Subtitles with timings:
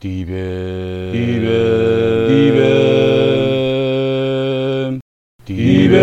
[0.00, 1.48] ディベディベ
[2.26, 2.60] ディベ
[5.44, 5.98] ディベ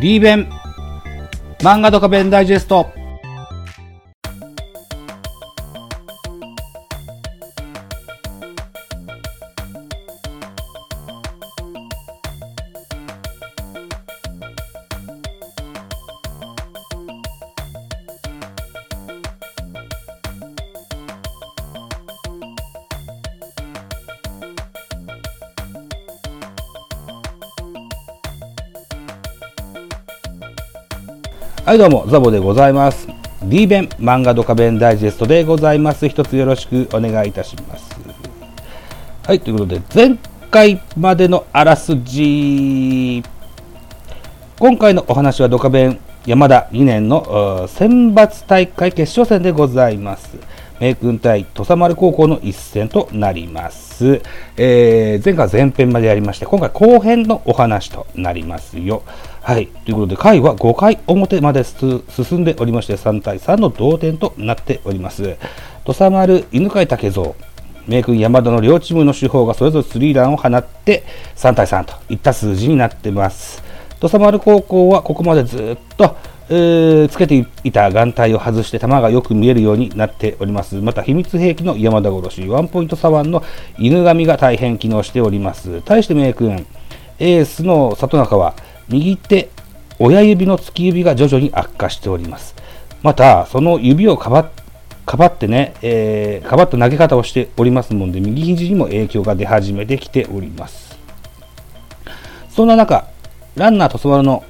[0.00, 0.48] リーベン
[1.58, 2.86] 漫画ドカベンダイジェスト
[31.68, 33.06] はいどうもザボでございます。
[33.42, 36.08] D 弁漫画ドカベンダイジェストでございます。
[36.08, 37.90] 一つよろしくお願いいたします。
[39.26, 40.16] はいということで前
[40.50, 43.22] 回までのあらすじ。
[44.58, 50.38] 今回のお話はドカベン山田2年の選抜大会決勝戦でございます。
[50.80, 54.22] 名君対土佐丸高校の一戦となります、
[54.56, 59.02] えー前回前編までやりまして今回後編のお話となりますよ。
[59.42, 59.66] はい。
[59.66, 62.02] ということで回は5回表まで進
[62.38, 65.36] んでおりまして3対3の同点となっております。
[65.84, 67.34] 土佐丸犬飼武蔵
[67.86, 71.04] 名君山田の両チームの主砲がそれぞれスリーランを放って
[71.36, 73.62] 3対3といった数字になってます。
[73.98, 76.16] 土佐丸高校はここまでずっと、
[76.50, 80.76] えーつけていた眼帯を外して球がよく見えるようになっております。
[80.76, 83.42] また秘密兵器の山田殺しワンポイント左腕の
[83.78, 85.82] 犬神が大変機能しております。
[85.82, 86.66] 対して名君
[87.18, 88.54] エースの里中は
[88.88, 89.50] 右手
[89.98, 92.54] 親指の突き指が徐々に悪化しております。
[93.02, 100.98] またその指をかばってね、えーかばった投げ方をしておりますので、右肘にも影響が出始めてきております。
[102.50, 103.06] そんな中、
[103.54, 104.44] ランナーとそわるの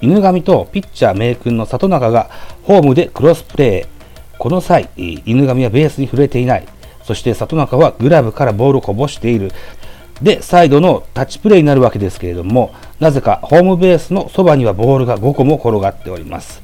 [0.00, 2.30] 犬神とピッチャー名君の里中が
[2.62, 4.38] ホームでクロスプレー。
[4.38, 6.66] この際、犬神はベースに触れていない。
[7.04, 9.52] そして里中はグラブからボールをこぼしている。
[10.22, 16.62] で、サイドのタッチプレーになるわけですけれども、なぜかホームベースのそばにはボールが5個も転がっております。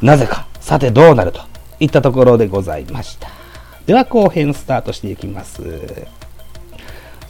[0.00, 1.40] なぜか、さてどうなると
[1.80, 3.28] いったところでございました。
[3.86, 5.62] では後編スタートしていきます。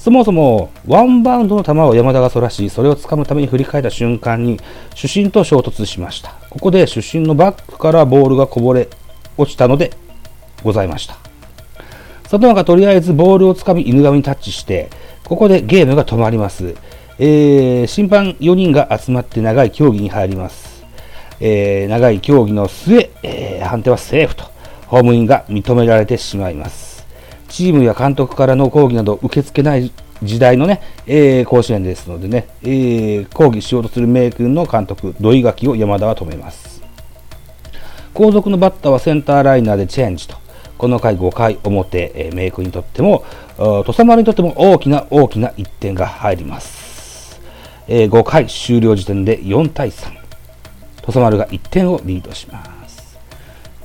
[0.02, 4.58] そもそもワンバウンドの球を山田がそらし、それを掴むために振り返った瞬間に
[4.96, 6.34] 主審と衝突しました。
[6.50, 8.88] ここで主審のバックからボールがこぼれ
[9.38, 9.92] 落ちたので
[10.64, 11.18] ございました。
[12.24, 14.90] 佐藤がとりあえずボールをつかみ犬神にタッチして、
[15.22, 16.74] ここでゲームが止まります。
[17.20, 20.84] えー審判4人が集まって長い競技に入ります。
[21.38, 24.46] えー長い競技の末、えー判定はセーフと、
[24.88, 26.91] ホームインが認められてしまいます。
[27.52, 29.92] チームや監督からの抗議など受け付けない
[30.22, 36.82] 時代のね、えー甲子園ですのでね、えー抗議しようとする名君の監督、土井垣を山田は止めます。
[38.14, 40.36] 後続のバッターはセンターライナーでチェンジと、
[40.78, 43.22] この回5回表、えー、メイクにとっても、
[43.58, 47.38] 土佐丸にとっても大きな大きな1点が入ります。
[47.86, 50.10] えー5回終了時点で4対3。
[51.02, 53.18] 土佐丸が1点をリードします。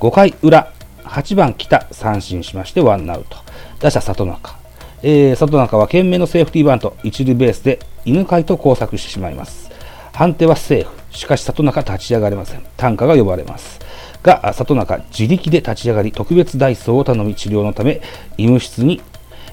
[0.00, 0.72] 5回裏、
[1.04, 3.47] 8番北三振しましてワンアウト。
[3.80, 4.56] 打者里中。
[5.02, 9.70] えー里中は懸命のセーフティーバント、一塁ベースで犬飼と交錯してしまいます。
[10.12, 10.90] 判定はセーフ。
[11.16, 12.62] しかし里中立ち上がれません。
[12.76, 13.78] 単価が呼ばれます。
[14.22, 18.00] が、里中自力で立ち上がり、特別ダイソーを頼み治療のため、
[18.36, 19.00] 医務室に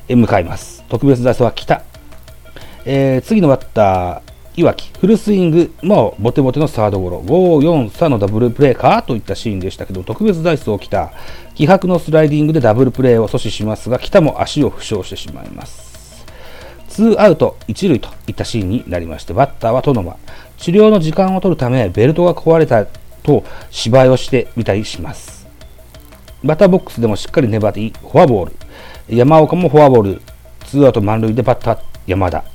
[0.09, 0.83] 向かいます。
[0.89, 1.83] 特別ダイソーは北。
[2.85, 11.11] えー次のバッター、岩木、フルスイングもうボテボテのサードゴロ、5、4、3のダブルプレーかといったシーンでしたけど、特別ダイスを来た、
[11.55, 16.25] 気迫のスライディングでダブルプレーを阻止しますが、北も足を負傷してしまいます。
[16.87, 20.15] ツーアウト、一塁といったシーンになりまして、バッターは殿馬。
[20.57, 22.85] 治療の時間を取るため、ベルトが壊れた
[23.23, 25.45] と芝居をしてみたりします。
[26.45, 28.49] バッターボックスでもしっかり粘り、フォアボー
[29.09, 29.17] ル。
[29.17, 30.21] 山岡もフォアボール。
[30.65, 32.54] ツーアウト満塁でバッター山田。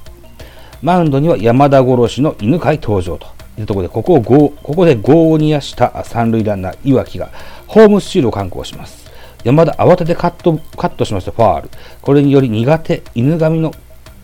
[0.83, 3.27] マウンドには山田殺しの犬飼登場と
[3.59, 7.31] いうところで、ここをゴーここでゴーにやした三塁ランナー岩鬼が
[7.67, 9.11] ホームスチールを敢行します。
[9.45, 11.71] 山田慌ててカットカットしましてファール。
[12.01, 13.73] これにより苦手犬神の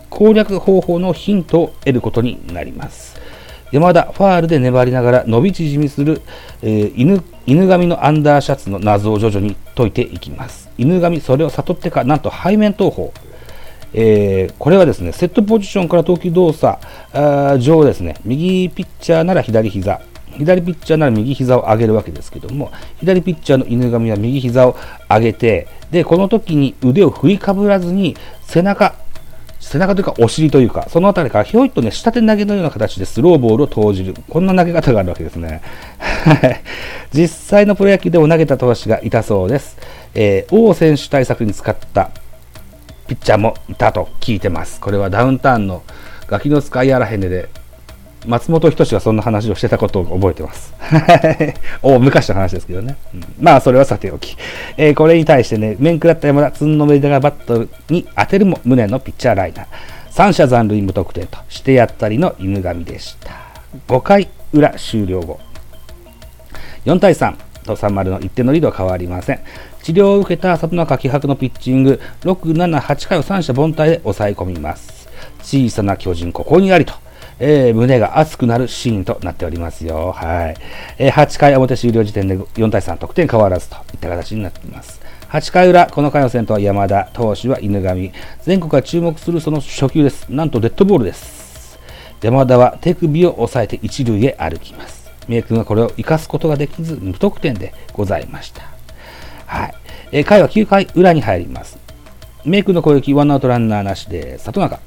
[0.08, 3.16] 攻略方法のヒントを得ることになります。
[3.72, 6.22] 山田、ファールで粘りながら伸び縮みする、
[6.62, 10.70] えー犬犬神のアンダーシャツの謎を徐々に解いていきます。
[10.78, 13.12] 犬神、それを悟ってか、なんと背面投法。
[13.94, 16.78] えーこれはですね、セットポジションから投球動作
[17.58, 20.00] 上ですね、右ピッチャーなら左膝、
[20.38, 24.76] 左ピッチャーなら右膝を上げるわけですけども、左ピッチャーの犬神は右膝を
[25.08, 28.94] 上げて、で、この時に腕を振りかぶらずに背中、
[29.60, 34.14] 背中というかお尻というか、そのあたりからひょいっとね、下手投げのような形でスローボールを投じる。
[34.28, 35.62] こんな投げ方があるわけですね。
[37.12, 39.78] 実際のプロ野球でも投げた投手がいたそうです。
[40.14, 42.10] えー、王選手対策に使った
[43.06, 44.80] ピッチャーもいたと聞いてます。
[44.80, 45.82] これはダウンタウンの
[46.26, 47.48] ガキの使いあらへんでで、
[48.26, 50.74] 松本人志がそんな話をしてたことを覚えてます。
[51.82, 52.96] お昔の話ですけどね。
[53.14, 54.36] うん、まあ、それはさておき。
[54.76, 59.66] えー、これに対してね、面食らった山田、つんのめがバットに当てるも無念のピッチャーライナー。
[60.10, 63.32] 三者残塁無得点としてやったりの犬神でした。
[63.86, 65.38] 5回裏終了後。
[66.86, 69.40] 4対3と3丸の1点のリードは変わりません。
[69.86, 75.08] 治療を受けた里中気迫のピッチング、6、7、8回を三者凡退で抑え込みます。
[75.42, 76.92] 小さな巨人、ここにありと。
[77.38, 80.10] えー、胸が熱くなるシーンとなっておりますよ。
[80.10, 80.56] はい。
[80.98, 85.00] えー、8回表終了時点で4対3得点変わらずといった形になっています。
[85.28, 88.10] 8回裏、この回の先頭は山田、投手は犬神。
[88.42, 90.28] 全国が注目するその初球です。
[90.28, 91.78] なんとデッドボールです。
[92.20, 95.12] 山田は手首を押さえて一塁へ歩きます。
[95.28, 98.75] 三重君はこれを生かすことができず無得点でございました。
[99.46, 99.74] はい。
[100.12, 101.78] えー、回は9回裏に入ります。
[102.44, 104.78] メイクの攻撃、ワンアウトランナーなしで、里中、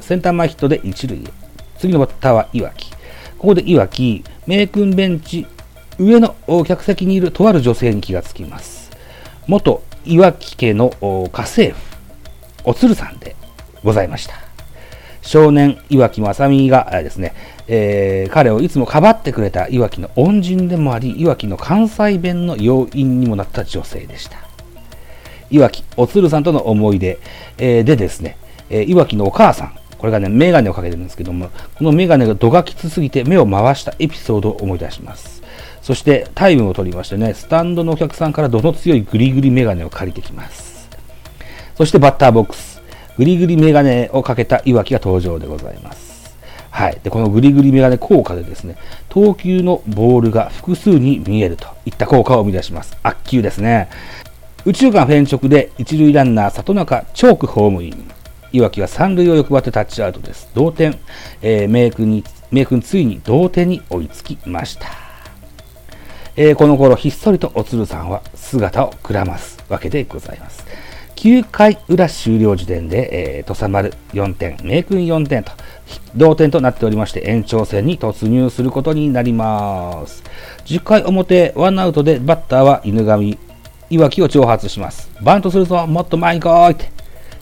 [0.00, 1.22] センター前ヒットで一塁へ。
[1.78, 2.90] 次のバッターは岩木。
[3.38, 5.46] ここで岩木、メイ君ベンチ、
[5.98, 6.34] 上の
[6.66, 8.90] 客席にいるとある女性に気がつきます。
[9.46, 11.96] 元岩木家の家政婦、
[12.64, 13.34] おつるさんで
[13.82, 14.45] ございました。
[15.26, 17.34] 少年岩木正美がですね、
[17.66, 24.38] えー、彼をいつもかばってくれたいわきの恩人でもあり、いわきの関西弁の要因にもなった女性でした。
[25.50, 27.18] いわき、おつるさんとの思い出、
[27.58, 28.38] えー、でですね、
[28.70, 35.42] えー、いわきのお母さん、これがね、メガネをかけてるんですけども、このメガネが度がきつすぎて目を回したエピソードを思い出します。
[35.82, 40.88] そしてタイムを取りましてね、スタンドのお客さんから度の強いグリグリメガネを借りてきます。
[41.76, 42.75] そしてバッターボックス、
[43.16, 46.36] グリグリメガネをかけたいわきが登場でございます。
[46.70, 47.00] はい。
[47.02, 48.76] で、このグリグリメガネ効果でですね、
[49.08, 52.96] 投球のボールが複数に見えるといった効果を生み出します。
[53.02, 53.88] 悪球ですね。
[54.66, 58.10] 宇宙間変直で一塁ランナー里中チョークホームイン。
[58.52, 60.50] いわきは三塁を欲張ってタッチアウトです。
[60.54, 60.98] 同点。
[61.40, 64.88] えー、名君に、名君ついに同点に追いつきました。
[66.36, 70.66] えー、この頃ひっそりとおつるさんは姿をくらますわけでございます。
[71.16, 75.50] 9回裏終了時点で、えー、土佐丸4点、名君4点と、
[76.14, 80.22] 同点となっておりまして、延長戦に突入することになります。
[80.66, 83.38] 10回表、ワンアウトでバッターは犬神、
[83.88, 85.10] いわきを挑発します。
[85.22, 86.90] バントするぞ、もっと前に来いって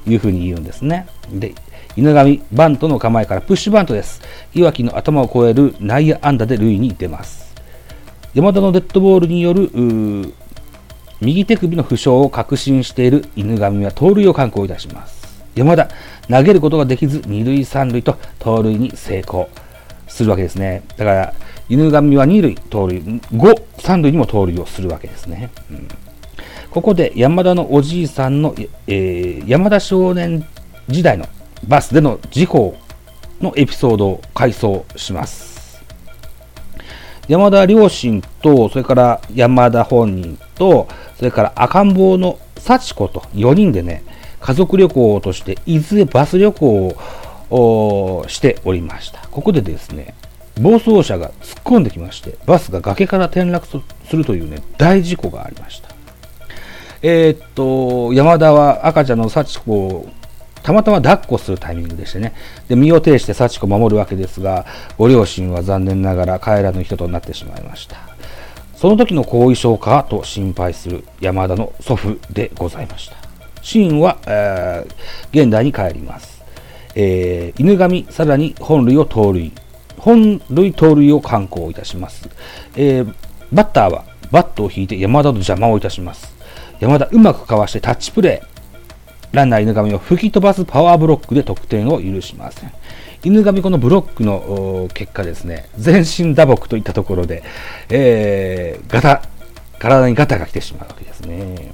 [0.07, 1.07] いうふうに言うんですね。
[1.31, 1.55] で、
[1.97, 4.23] 犬神、バントの構えからプッシュバントです。
[4.55, 7.53] いわきの頭を越える内野安打で塁に出ます。
[8.35, 9.71] 山田のデッドボールによる
[11.25, 15.25] 右手首の負傷を確信している犬神は盗塁を敢行いたします。
[15.55, 15.89] 山田、
[16.29, 19.49] 投げることができず、二塁三塁と盗塁に成功
[20.07, 20.83] するわけですね。
[20.97, 21.35] だから、
[21.69, 25.51] 犬神は二塁、盗塁、5、三塁にも盗塁をするわけですね。
[25.71, 25.89] うん、
[26.71, 28.55] ここで山田のおじいさんの、
[28.87, 30.45] えー、山田少年
[30.89, 31.27] 時代の
[31.67, 32.77] バスでの事故
[33.41, 35.83] のエピソードを回想します。
[37.29, 44.03] 山田両親と、それから山田本人と、それから赤ん坊の幸子と4人でね、
[44.41, 46.97] 家族旅行として伊豆へバス旅行
[47.51, 49.27] をしておりました。
[49.29, 50.15] ここでですね、
[50.61, 55.89] 暴走車が突っ込んできまして、バスが崖から転落するというね、大事故がありました。
[57.03, 60.09] えー、っと、山田は赤ちゃんの幸子を
[60.63, 62.35] たまたま抱っこするタイミングでしてね、
[62.69, 64.65] で身を挺して幸子を守るわけですが、
[64.97, 68.14] ご両親は残念ながら帰らぬ人となってしまいました。
[68.85, 73.17] その時の後遺症かと心配する山田の祖父でございました。
[73.63, 76.45] シーンは、えー、現代に帰ります。
[76.95, 79.53] えー、犬神、さらに本塁を盗塁。
[79.97, 82.29] 本塁盗塁を敢行いたします。
[82.77, 83.15] えー、
[83.55, 86.37] バッターはバットを引いて山田の邪魔をいたします。
[86.79, 89.35] 山田うまくかわしてタッチプレー。
[89.35, 92.73] ランナー犬神を吹き飛ばすパワーブロックで得点を許しません。
[93.25, 97.43] 犬神このブロックの結果ですね、全身打撲といったところで、
[97.89, 99.23] えー、ガタ、
[99.79, 101.73] 体にガタが来てしまうわけですね。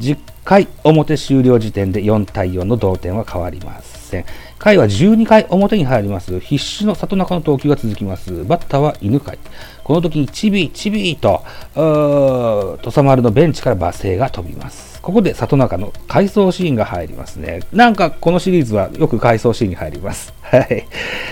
[0.00, 4.24] 10回表終了時点で4対4の同点は変わりません。
[4.58, 6.38] 回は12回表に入ります。
[6.38, 8.44] 必死の里中の投球が続きます。
[8.44, 9.36] バッターは犬飼。
[9.82, 11.42] この時にチビチビと、
[11.74, 14.91] 土佐丸のベンチから罵声が飛びます。
[15.02, 17.60] ここで里中の回想シーンが入りますね。
[17.72, 20.32] なんかこのシリーズはよく回想シーンに入ります。
[20.42, 20.86] はい。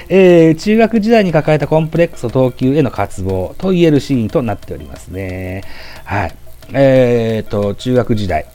[0.08, 5.62] えー、中学時代に抱えたコンプレックスと投球への渇望と言えるシーンとなっておりますね。
[6.04, 6.34] はい。
[6.72, 8.46] えーと、中学時代、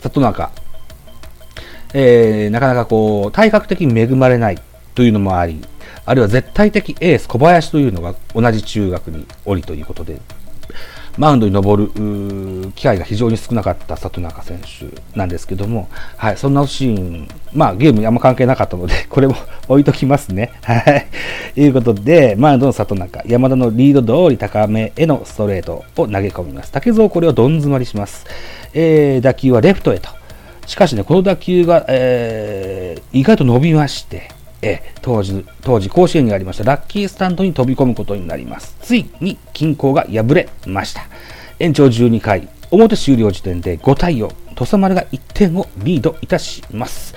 [0.00, 0.50] 里中、
[1.92, 4.58] えー、なかなかこう、体格的に恵まれない
[4.94, 5.62] というのもあり、
[6.06, 10.20] あるいは絶対的エース小林というのが同じ中学におりということで、
[11.16, 19.36] マウンドに登る機会が非常に少なかった里中選手なんですけども、はい、そんなシーン、まあゲームにあんま関係なかったので、 これも
[19.68, 20.52] 置いときますね。
[20.62, 21.06] はい。
[21.54, 26.72] ということで、マウンドの里中、山田のリード通り高めへのストレートを投げ込みます。
[26.72, 28.26] 竹蔵これをどん詰まりします。
[28.72, 30.08] えー、打球はレフトへと。
[30.66, 34.28] しかしね、この打球が、えー、意外と伸びまして、
[34.64, 38.76] え当時、当時甲子園にありましたラッキースタンドに飛び込むことになります。
[38.80, 41.02] ついに均衡が破れました。
[41.58, 47.14] 延長12回、表終了時点で5対4、土佐丸が1点をリードいたします。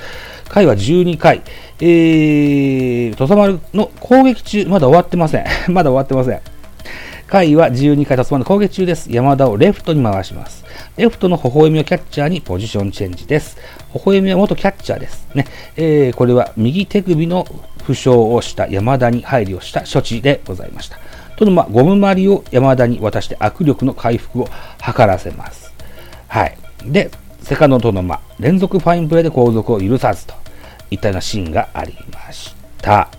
[0.49, 1.41] 回は12回、
[1.79, 5.45] えー、土佐丸の攻撃中、まだ終わってません。
[5.71, 6.41] まだ終わってません。
[7.27, 9.11] 回は12回、土佐丸の攻撃中です。
[9.11, 10.65] 山田をレフトに回します。
[10.95, 13.57] レフトの微笑みをキャッチャーにポジションチェンジです。
[13.93, 15.45] 微笑みは元キャッチャーですね。
[15.75, 17.45] えー、これは右手首の
[17.83, 20.97] 負傷をした山田に配慮した処置でございました。
[21.37, 24.49] とのま、ゴムまりを山田に渡して握力の回復を
[24.83, 25.71] 図らせます。
[26.27, 26.57] はい。
[26.85, 27.11] で、
[27.43, 30.33] セカンドとの間、連続ファインプレーで後続を許さずと
[30.91, 33.09] いったようなシーンがありました。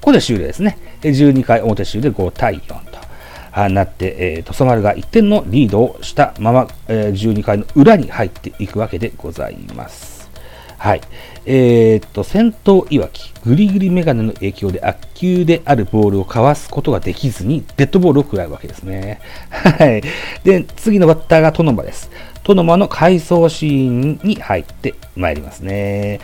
[0.00, 0.78] ここで終了ですね。
[1.02, 2.89] 12回表終で5対4。
[3.68, 10.30] なって、えー、土佐丸が1点のリードをしたまま、えー、12回の裏に入っていくわけでございます。
[10.78, 11.02] はい。
[11.44, 19.20] えー、と、先頭いわき、グリグリメガネの影響で悪球であるボールをかわすことができずに、デッドボールを食らうわけですね。
[19.50, 20.02] はい。
[20.42, 22.10] で、次のバッターがトノマです。
[22.44, 26.20] トノマの回想シーンに入ってまいりますね。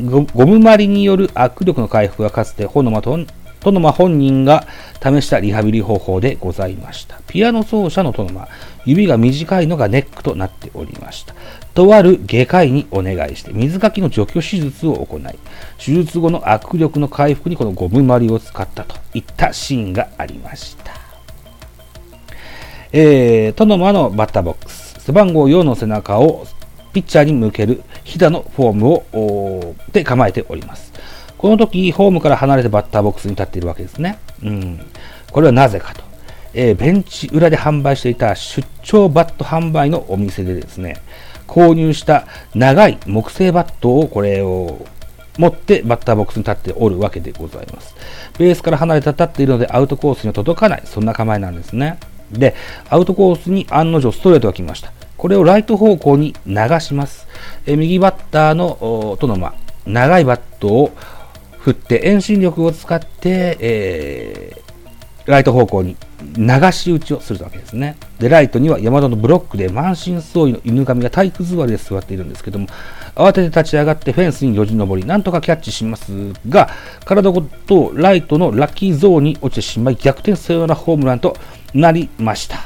[0.00, 3.18] ゴムまりによる握力の回復がかつてホノマと
[3.60, 4.66] トノマ本人が
[5.02, 7.20] 試したリハビリ方法でございました。
[7.26, 8.48] ピアノ奏者のトノマ、
[8.84, 11.34] 指が短いのがネックとなっておりました。
[11.74, 15.22] とある外科医にお願いして水かきの除去手術を行い、
[15.78, 20.92] 手術後の握力の回復にこのゴムまりを使ったといったシーンがありました。
[22.92, 26.46] えー、トノマのバッターボックス、背番号4の背中を
[26.92, 30.94] ピッチャーに向けるひだのフォームをで構えております。
[31.46, 34.18] この時、ホームから離れてバッターボックスに立っているわけですね。
[34.42, 34.80] うん。
[35.30, 36.02] これはなぜかと。
[36.54, 40.96] えー、ベンチ裏で販売していた出張バット販売のお店でですね、
[41.46, 42.26] 購入した
[42.56, 44.84] 長い木製バットをこれを
[45.38, 47.94] 持ってバッターボックスに立っておるわけでございます。
[48.38, 52.00] ベースから離れて立っているのでアウトコースには届かない、そんな構えなんですね。
[52.32, 52.56] で、
[52.90, 54.90] アウトコースに案の定ストレートが来ました。
[55.16, 57.28] これをライト方向に流します。
[57.66, 59.54] え右バッターのとのま
[59.86, 60.92] 長いバットを
[61.66, 65.96] 振って遠心力を使って、えー、ライト方向に
[66.36, 67.96] 流し打ちをするわけですね。
[68.20, 72.68] で、ライトには山田のブロックで満身創痍の犬神が体育座りで座っているんですけども、
[73.16, 76.12] 慌てて立ち上がってフェンスによじ登り、なんとかキャッチします
[76.48, 76.70] が、
[77.04, 81.36] 体ごとライトのラッキーゾーンに落ちてしまい、逆転サヨナラホームランと
[81.74, 82.58] なりました。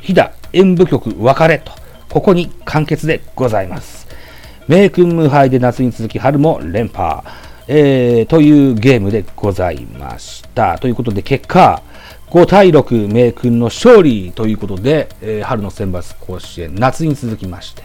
[0.00, 1.72] 飛騨演舞曲別れと、
[2.08, 4.08] ここに完結でございます。
[4.66, 7.22] 名君無敗で夏に続き春も連覇。
[7.70, 10.78] えー、というゲームでございました。
[10.78, 11.82] ということで、結果、
[12.30, 17.82] 5対6、名君の勝利ということで、えー、春の選抜甲子園、夏に続きまして、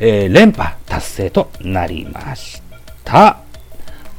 [0.00, 2.62] えー、連覇達成となりまし
[3.04, 3.51] た。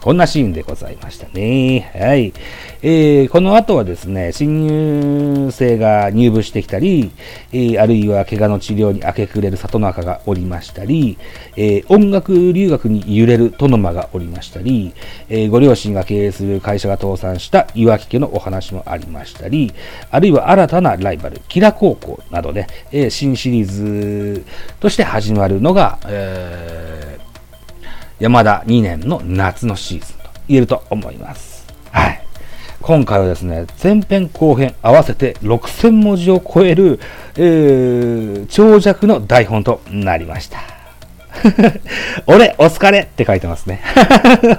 [0.04, 1.90] こんなシーンでございましたね。
[1.96, 2.34] はい。
[2.82, 7.14] えー、この後はですね、新入生が入部してきたり、
[7.54, 11.18] えー、あるいは怪我の治療に明け暮れる里中がおりましたり、
[11.56, 14.94] えー、音楽留学に揺れる殿間がおりましたり、
[15.30, 19.74] えご両親が経営する会社が倒産した岩木家のお話もありましたり、
[20.12, 24.46] あるいは新たなライバル、キラ高校などで、え新シリーズ
[24.82, 27.33] として始まるのが、えー
[28.24, 31.68] 山田2年の夏のシーズンと言えると思います。
[31.92, 32.26] はい。
[32.82, 37.02] 今回はですね、前編後編合わせて6000文字を超える、
[37.36, 40.62] えー、長尺の台本となりました。
[42.26, 43.82] 俺、お疲れって書いてますね。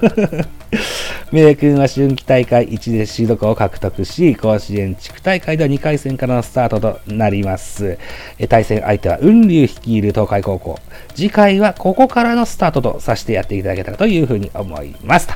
[1.34, 7.98] 名君は春季大会1でシード校を獲得し、甲子園地区大会では2回戦からのスタートとなります。
[8.38, 10.78] え対戦相手は雲龍率いる東海高校。
[11.16, 15.26] 次回はここからのスタートとさせてやっていただけたらというふうに思います。
[15.26, 15.34] と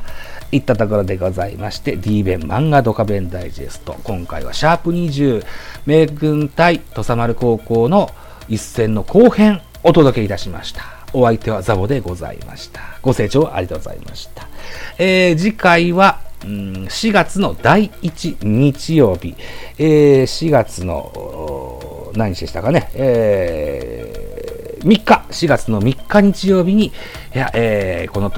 [0.53, 3.97] いったところでございまして、D 弁漫画ドカ弁ダイジェスト。
[4.05, 5.45] 今回はシャープ20、
[5.85, 8.09] 名君対土佐丸高校の
[8.47, 10.98] 一戦の後編お届けいたしました。
[11.13, 12.81] お相手はザボでございました。
[13.01, 14.47] ご清聴ありがとうございました。
[14.97, 16.49] えー、次回は、うん、
[16.89, 19.35] 4月の第1日曜日、
[19.77, 26.91] えー、4月の何日でしたかね、えー、3日、4月の3日日曜日に、い
[27.33, 28.31] やえー、この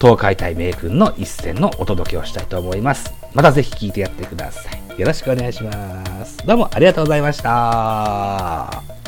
[0.00, 3.12] 東海大名君の一戦のお届けをしたいと思います。
[3.34, 5.00] またぜひ聞いてやってください。
[5.00, 6.38] よろしくお願いします。
[6.46, 8.99] どうもありがとうございました。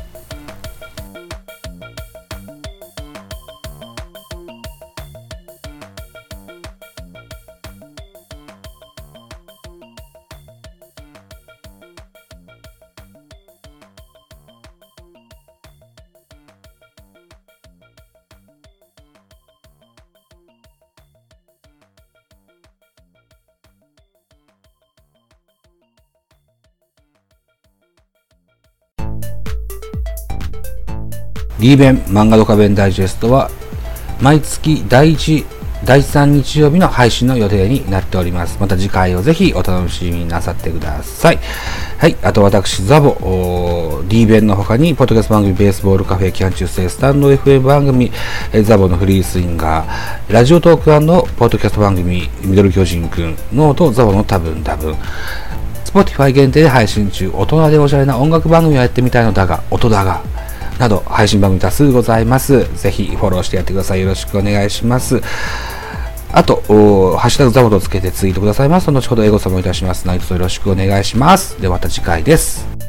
[31.62, 33.48] D 弁漫画ドカ弁ダイジェストは
[34.20, 35.46] 毎月第1
[35.84, 38.58] 第3日曜日の配信の予定になっております。
[38.60, 41.38] また次回をぜひお楽しみなさってください。
[41.98, 42.16] はい。
[42.22, 48.12] あと私、ザボ、ー D 弁の他に、ポッドキャスト番組ベースボールカフェキャン中世スタンド FM 番組、
[48.62, 50.84] ザボのフリースインガー、ラジオトーク
[51.34, 54.94] ポッドキャスト番組、ミドル巨人くん、ノートザボの多分多分、
[55.84, 60.22] Spotify 限定で配信中、大人でおしゃれな音楽番組をやってみたいのだが、音だが、
[60.78, 62.66] など配信番組多数ございます。
[62.76, 64.00] ぜひフォローしてやってください。
[64.00, 65.20] よろしくお願いします。
[66.32, 66.62] あと、
[67.18, 70.06] ハッシュタグザボとつけてツイートくださいます、後ほどエゴサもいたします。
[70.06, 71.60] 何卒よろしくお願いします。
[71.60, 72.81] ではまた次回です。